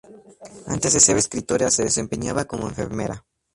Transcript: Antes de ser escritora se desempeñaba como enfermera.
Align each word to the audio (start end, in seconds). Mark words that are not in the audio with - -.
Antes 0.65 0.93
de 0.93 0.99
ser 0.99 1.15
escritora 1.19 1.69
se 1.69 1.83
desempeñaba 1.83 2.45
como 2.45 2.67
enfermera. 2.67 3.23